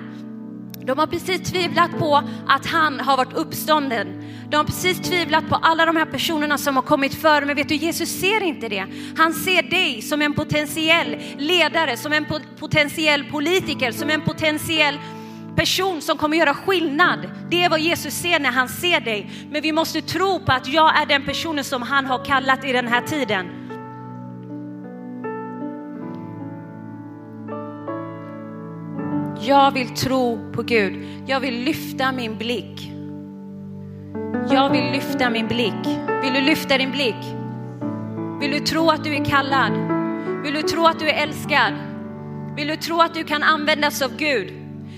[0.85, 4.07] De har precis tvivlat på att han har varit uppstånden.
[4.49, 7.45] De har precis tvivlat på alla de här personerna som har kommit före.
[7.45, 8.85] Men vet du, Jesus ser inte det.
[9.17, 12.25] Han ser dig som en potentiell ledare, som en
[12.59, 14.99] potentiell politiker, som en potentiell
[15.55, 17.19] person som kommer göra skillnad.
[17.49, 19.31] Det är vad Jesus ser när han ser dig.
[19.51, 22.71] Men vi måste tro på att jag är den personen som han har kallat i
[22.71, 23.45] den här tiden.
[29.41, 31.23] Jag vill tro på Gud.
[31.27, 32.98] Jag vill lyfta min blick.
[34.51, 35.99] Jag vill lyfta min blick.
[36.23, 37.36] Vill du lyfta din blick?
[38.41, 39.71] Vill du tro att du är kallad?
[40.43, 41.73] Vill du tro att du är älskad?
[42.55, 44.53] Vill du tro att du kan användas av Gud?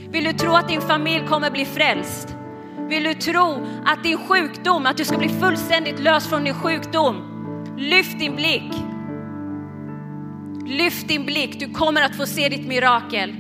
[0.10, 2.36] Vill du tro att din familj kommer bli frälst?
[2.90, 7.16] Vill du tro att din sjukdom, att du ska bli fullständigt lös från din sjukdom?
[7.78, 8.74] Lyft din blick.
[10.66, 13.36] Lyft din blick, du kommer att få se ditt mirakel.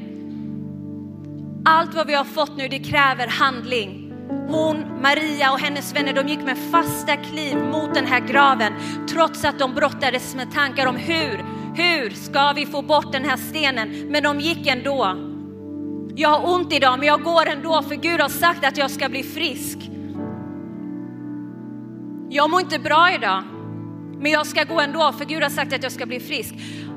[1.65, 4.10] Allt vad vi har fått nu, det kräver handling.
[4.47, 8.73] Hon, Maria och hennes vänner, de gick med fasta kliv mot den här graven
[9.09, 13.37] trots att de brottades med tankar om hur, hur ska vi få bort den här
[13.37, 14.07] stenen?
[14.09, 15.17] Men de gick ändå.
[16.15, 19.09] Jag har ont idag, men jag går ändå för Gud har sagt att jag ska
[19.09, 19.77] bli frisk.
[22.29, 23.43] Jag mår inte bra idag,
[24.19, 26.55] men jag ska gå ändå för Gud har sagt att jag ska bli frisk.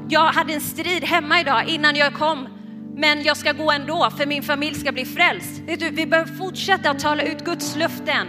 [0.08, 2.48] Jag hade en strid hemma idag innan jag kom
[2.96, 5.60] men jag ska gå ändå för min familj ska bli frälst.
[5.66, 8.28] Vet du, vi behöver fortsätta att tala ut Guds löften.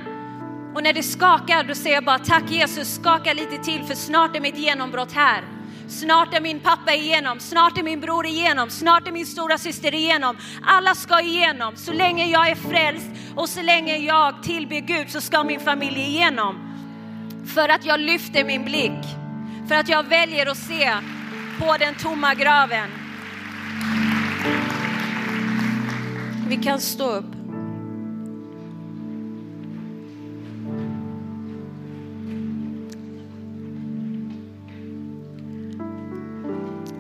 [0.75, 4.35] Och när det skakar, då säger jag bara tack Jesus, skaka lite till för snart
[4.35, 5.43] är mitt genombrott här.
[5.87, 9.93] Snart är min pappa igenom, snart är min bror igenom, snart är min stora syster
[9.93, 10.37] igenom.
[10.63, 11.75] Alla ska igenom.
[11.75, 15.99] Så länge jag är frälst och så länge jag tillber Gud så ska min familj
[15.99, 16.55] igenom.
[17.55, 19.05] För att jag lyfter min blick,
[19.67, 20.91] för att jag väljer att se
[21.59, 23.04] på den tomma graven.
[26.47, 27.25] Vi kan stå upp.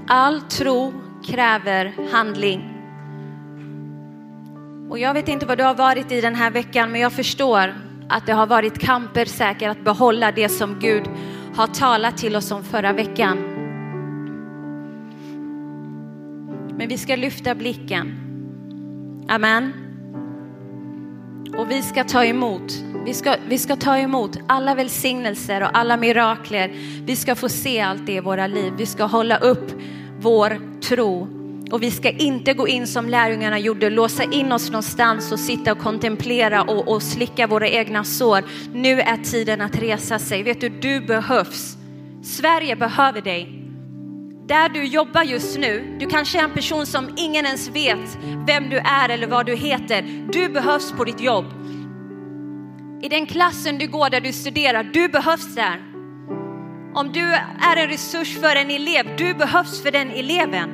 [0.07, 0.93] All tro
[1.23, 2.71] kräver handling.
[4.89, 7.75] Och jag vet inte vad du har varit i den här veckan, men jag förstår
[8.09, 11.03] att det har varit kamper säkert att behålla det som Gud
[11.55, 13.37] har talat till oss om förra veckan.
[16.77, 18.24] Men vi ska lyfta blicken
[19.27, 19.73] Amen.
[21.57, 22.73] Och vi ska ta emot.
[23.05, 26.71] Vi ska, vi ska ta emot alla välsignelser och alla mirakler.
[27.05, 28.73] Vi ska få se allt det i våra liv.
[28.77, 29.71] Vi ska hålla upp
[30.19, 31.27] vår tro.
[31.71, 35.71] Och vi ska inte gå in som lärjungarna gjorde, låsa in oss någonstans och sitta
[35.71, 38.43] och kontemplera och, och slicka våra egna sår.
[38.73, 40.43] Nu är tiden att resa sig.
[40.43, 41.77] Vet du, du behövs.
[42.23, 43.64] Sverige behöver dig.
[44.47, 48.17] Där du jobbar just nu, du kanske är en person som ingen ens vet
[48.47, 50.27] vem du är eller vad du heter.
[50.31, 51.45] Du behövs på ditt jobb.
[53.01, 55.81] I den klassen du går där du studerar, du behövs där.
[56.93, 60.69] Om du är en resurs för en elev, du behövs för den eleven.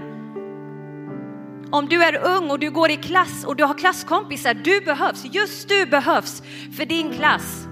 [1.71, 5.25] Om du är ung och du går i klass och du har klasskompisar, du behövs.
[5.31, 6.43] Just du behövs
[6.77, 7.67] för din klass.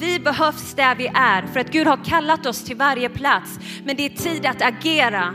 [0.00, 3.58] Vi behövs där vi är för att Gud har kallat oss till varje plats.
[3.84, 5.34] Men det är tid att agera.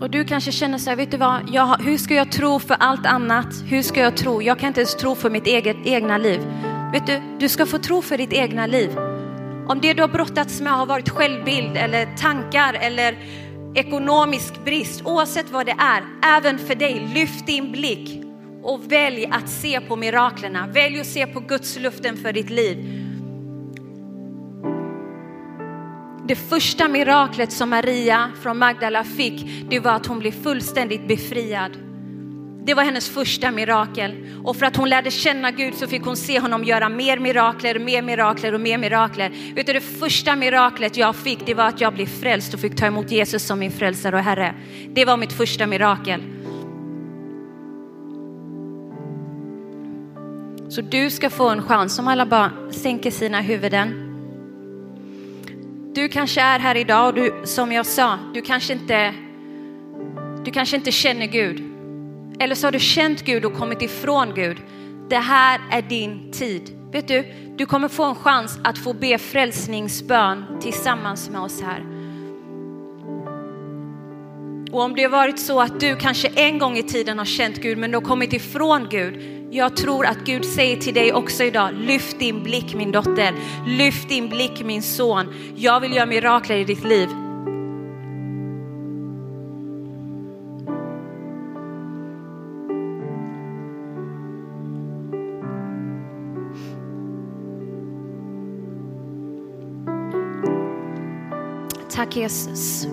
[0.00, 2.74] Och du kanske känner så här, vet du vad, jag, hur ska jag tro för
[2.74, 3.54] allt annat?
[3.64, 4.42] Hur ska jag tro?
[4.42, 6.40] Jag kan inte ens tro för mitt eget egna liv.
[6.92, 9.09] Vet du, du ska få tro för ditt egna liv.
[9.70, 13.18] Om det du har brottats med har varit självbild eller tankar eller
[13.74, 16.02] ekonomisk brist, oavsett vad det är,
[16.36, 18.24] även för dig, lyft din blick
[18.62, 20.66] och välj att se på miraklerna.
[20.66, 22.78] Välj att se på Guds luften för ditt liv.
[26.28, 31.89] Det första miraklet som Maria från Magdala fick, det var att hon blev fullständigt befriad.
[32.64, 34.16] Det var hennes första mirakel.
[34.44, 37.78] Och för att hon lärde känna Gud så fick hon se honom göra mer mirakler,
[37.78, 39.32] mer mirakler och mer mirakler.
[39.54, 42.76] Vet du, det första miraklet jag fick, det var att jag blev frälst och fick
[42.76, 44.54] ta emot Jesus som min frälsare och Herre.
[44.88, 46.22] Det var mitt första mirakel.
[50.68, 54.06] Så du ska få en chans, om alla bara sänker sina huvuden.
[55.94, 59.14] Du kanske är här idag och du, som jag sa, du kanske inte,
[60.44, 61.69] du kanske inte känner Gud.
[62.40, 64.56] Eller så har du känt Gud och kommit ifrån Gud.
[65.08, 66.76] Det här är din tid.
[66.92, 67.24] Vet du,
[67.56, 71.84] du kommer få en chans att få be frälsningsbön tillsammans med oss här.
[74.72, 77.56] Och om det har varit så att du kanske en gång i tiden har känt
[77.56, 79.22] Gud men du har kommit ifrån Gud.
[79.50, 83.34] Jag tror att Gud säger till dig också idag, lyft din blick min dotter,
[83.66, 85.34] lyft din blick min son.
[85.56, 87.08] Jag vill göra mirakler i ditt liv.
[102.10, 102.86] Tack Jesus.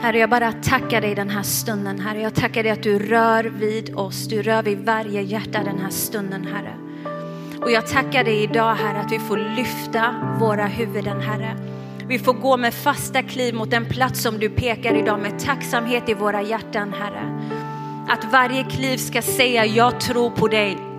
[0.00, 2.20] Herre, jag bara tackar dig den här stunden, Herre.
[2.20, 4.28] Jag tackar dig att du rör vid oss.
[4.28, 6.74] Du rör vid varje hjärta den här stunden, Herre.
[7.60, 11.56] Och jag tackar dig idag, Herre, att vi får lyfta våra huvuden, Herre.
[12.08, 16.08] Vi får gå med fasta kliv mot den plats som du pekar idag med tacksamhet
[16.08, 17.50] i våra hjärtan, Herre.
[18.08, 20.89] Att varje kliv ska säga, jag tror på dig.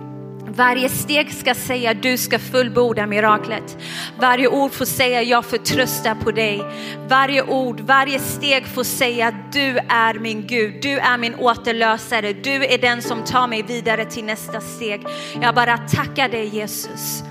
[0.54, 3.78] Varje steg ska säga du ska fullborda miraklet.
[4.18, 6.62] Varje ord får säga jag förtröstar på dig.
[7.08, 12.64] Varje ord, varje steg får säga du är min Gud, du är min återlösare, du
[12.64, 15.06] är den som tar mig vidare till nästa steg.
[15.42, 17.22] Jag bara tackar dig Jesus.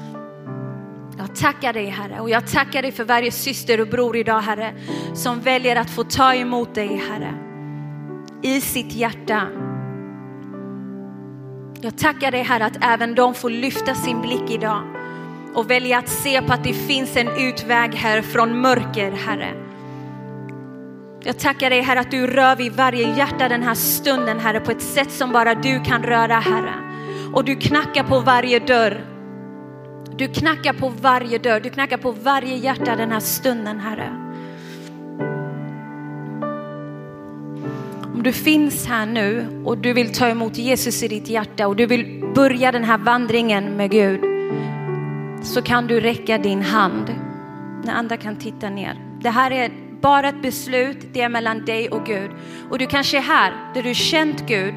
[1.18, 4.74] Jag tackar dig Herre och jag tackar dig för varje syster och bror idag Herre
[5.14, 7.34] som väljer att få ta emot dig Herre
[8.44, 9.48] i sitt hjärta
[11.82, 14.84] jag tackar dig Herre att även de får lyfta sin blick idag
[15.54, 19.54] och välja att se på att det finns en utväg här från mörker Herre.
[21.24, 24.72] Jag tackar dig Herre att du rör vid varje hjärta den här stunden Herre på
[24.72, 26.74] ett sätt som bara du kan röra Herre.
[27.34, 29.06] Och du knackar på varje dörr.
[30.18, 34.31] Du knackar på varje dörr, du knackar på varje hjärta den här stunden Herre.
[38.22, 41.76] Om du finns här nu och du vill ta emot Jesus i ditt hjärta och
[41.76, 44.22] du vill börja den här vandringen med Gud
[45.44, 47.16] så kan du räcka din hand
[47.84, 49.20] när andra kan titta ner.
[49.22, 52.32] Det här är bara ett beslut, det är mellan dig och Gud.
[52.70, 54.76] Och du kanske är här där du känt Gud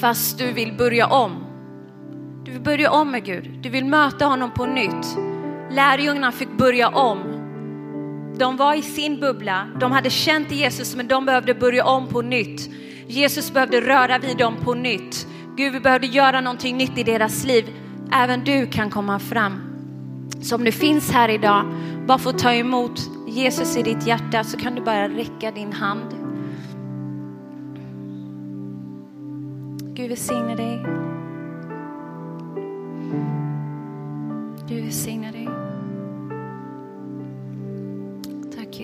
[0.00, 1.44] fast du vill börja om.
[2.44, 5.18] Du vill börja om med Gud, du vill möta honom på nytt.
[5.70, 7.37] Lärjungarna fick börja om
[8.38, 12.22] de var i sin bubbla, de hade känt Jesus men de behövde börja om på
[12.22, 12.70] nytt.
[13.06, 15.26] Jesus behövde röra vid dem på nytt.
[15.56, 17.64] Gud, vi behövde göra någonting nytt i deras liv.
[18.12, 19.60] Även du kan komma fram.
[20.42, 21.64] Så om du finns här idag,
[22.06, 26.14] bara få ta emot Jesus i ditt hjärta så kan du bara räcka din hand.
[29.94, 30.84] Gud välsigne dig.
[34.68, 35.57] Gud välsigne dig.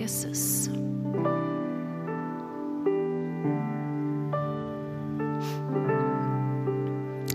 [0.05, 0.69] Jesus.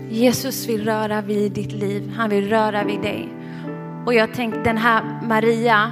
[0.09, 2.13] Jesus vill röra vid ditt liv.
[2.17, 3.29] Han vill röra vid dig.
[4.05, 5.91] Och jag tänkte den här Maria,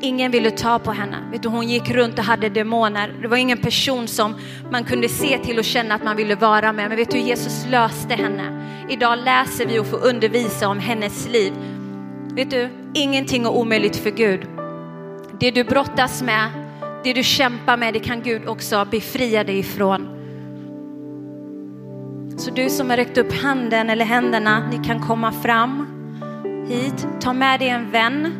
[0.00, 1.16] ingen ville ta på henne.
[1.32, 3.14] Vet du, hon gick runt och hade demoner.
[3.22, 4.34] Det var ingen person som
[4.70, 6.88] man kunde se till och känna att man ville vara med.
[6.88, 8.64] Men vet du, Jesus löste henne.
[8.88, 11.52] Idag läser vi och får undervisa om hennes liv.
[12.34, 14.57] Vet du, ingenting är omöjligt för Gud.
[15.40, 16.50] Det du brottas med,
[17.04, 20.08] det du kämpar med, det kan Gud också befria dig ifrån.
[22.36, 25.86] Så du som har räckt upp handen eller händerna, ni kan komma fram
[26.68, 27.06] hit.
[27.20, 28.32] Ta med dig en vän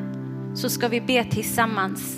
[0.54, 2.17] så ska vi be tillsammans.